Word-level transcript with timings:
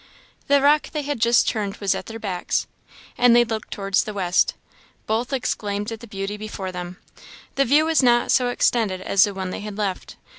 The 0.47 0.61
rock 0.63 0.89
they 0.93 1.03
had 1.03 1.19
just 1.19 1.47
turned 1.47 1.77
was 1.77 1.93
at 1.93 2.07
their 2.07 2.17
backs, 2.17 2.65
and 3.19 3.35
they 3.35 3.43
looked 3.45 3.69
towards 3.69 4.03
the 4.03 4.15
west. 4.15 4.55
Both 5.05 5.31
exclaimed 5.31 5.91
at 5.91 5.99
the 5.99 6.07
beauty 6.07 6.37
before 6.37 6.71
them. 6.71 6.97
The 7.53 7.65
view 7.65 7.85
was 7.85 8.01
not 8.01 8.31
so 8.31 8.47
extended 8.47 8.99
as 9.01 9.25
the 9.25 9.33
one 9.35 9.51
they 9.51 9.59
had 9.59 9.77
left. 9.77 10.15